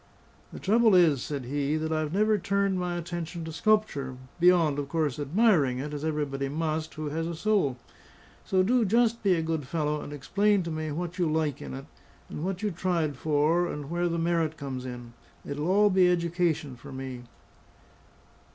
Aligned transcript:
"The 0.51 0.57
trouble 0.57 0.95
is," 0.95 1.21
said 1.21 1.45
he, 1.45 1.75
"that 1.77 1.91
I've 1.91 2.11
never 2.11 2.39
turned 2.39 2.79
my 2.79 2.97
attention 2.97 3.45
to 3.45 3.51
sculpture, 3.51 4.17
beyond, 4.39 4.79
of 4.79 4.89
course, 4.89 5.19
admiring 5.19 5.77
it, 5.77 5.93
as 5.93 6.03
everybody 6.03 6.49
must 6.49 6.95
who 6.95 7.09
has 7.09 7.27
a 7.27 7.35
soul. 7.35 7.77
So 8.43 8.63
do 8.63 8.83
just 8.83 9.21
be 9.21 9.35
a 9.35 9.43
good 9.43 9.67
fellow, 9.67 10.01
and 10.01 10.11
explain 10.11 10.63
to 10.63 10.71
me 10.71 10.91
what 10.91 11.19
you 11.19 11.31
like 11.31 11.61
in 11.61 11.75
it, 11.75 11.85
and 12.29 12.43
what 12.43 12.63
you 12.63 12.71
tried 12.71 13.15
for, 13.15 13.67
and 13.67 13.91
where 13.91 14.09
the 14.09 14.17
merit 14.17 14.57
comes 14.57 14.87
in. 14.87 15.13
It'll 15.45 15.91
be 15.91 16.07
all 16.07 16.11
education 16.13 16.75
for 16.77 16.91
me." 16.91 17.25